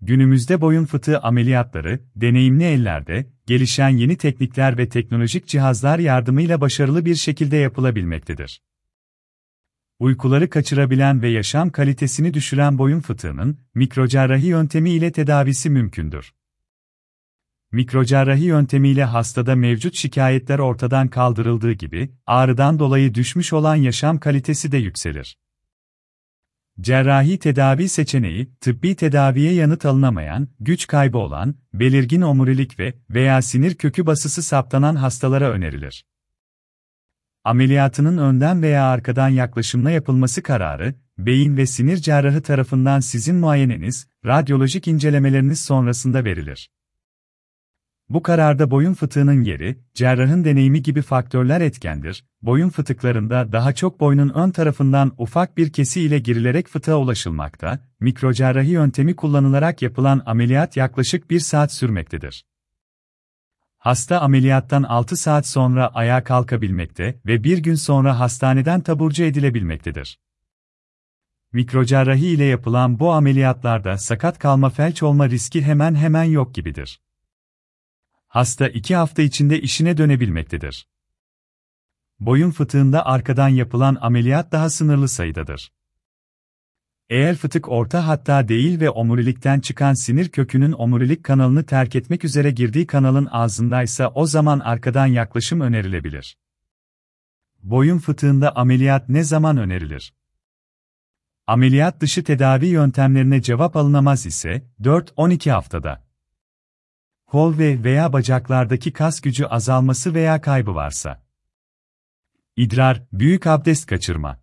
[0.00, 7.14] Günümüzde boyun fıtığı ameliyatları, deneyimli ellerde, gelişen yeni teknikler ve teknolojik cihazlar yardımıyla başarılı bir
[7.14, 8.62] şekilde yapılabilmektedir.
[9.98, 16.34] Uykuları kaçırabilen ve yaşam kalitesini düşüren boyun fıtığının, mikrocerrahi yöntemi ile tedavisi mümkündür.
[17.72, 24.76] Mikrocerrahi yöntemiyle hastada mevcut şikayetler ortadan kaldırıldığı gibi, ağrıdan dolayı düşmüş olan yaşam kalitesi de
[24.76, 25.38] yükselir.
[26.80, 33.74] Cerrahi tedavi seçeneği, tıbbi tedaviye yanıt alınamayan, güç kaybı olan, belirgin omurilik ve veya sinir
[33.74, 36.04] kökü basısı saptanan hastalara önerilir.
[37.44, 44.88] Ameliyatının önden veya arkadan yaklaşımla yapılması kararı, beyin ve sinir cerrahı tarafından sizin muayeneniz, radyolojik
[44.88, 46.70] incelemeleriniz sonrasında verilir.
[48.10, 52.24] Bu kararda boyun fıtığının yeri, cerrahın deneyimi gibi faktörler etkendir.
[52.42, 58.70] Boyun fıtıklarında daha çok boynun ön tarafından ufak bir kesi ile girilerek fıtığa ulaşılmakta, mikrocerrahi
[58.70, 62.44] yöntemi kullanılarak yapılan ameliyat yaklaşık 1 saat sürmektedir.
[63.78, 70.18] Hasta ameliyattan 6 saat sonra ayağa kalkabilmekte ve bir gün sonra hastaneden taburcu edilebilmektedir.
[71.52, 77.00] Mikrocerrahi ile yapılan bu ameliyatlarda sakat kalma felç olma riski hemen hemen yok gibidir
[78.28, 80.88] hasta iki hafta içinde işine dönebilmektedir.
[82.20, 85.72] Boyun fıtığında arkadan yapılan ameliyat daha sınırlı sayıdadır.
[87.10, 92.50] Eğer fıtık orta hatta değil ve omurilikten çıkan sinir kökünün omurilik kanalını terk etmek üzere
[92.50, 96.38] girdiği kanalın ağzındaysa o zaman arkadan yaklaşım önerilebilir.
[97.62, 100.14] Boyun fıtığında ameliyat ne zaman önerilir?
[101.46, 106.07] Ameliyat dışı tedavi yöntemlerine cevap alınamaz ise 4-12 haftada
[107.28, 111.22] kol ve veya bacaklardaki kas gücü azalması veya kaybı varsa.
[112.56, 114.40] İdrar, büyük abdest kaçırma.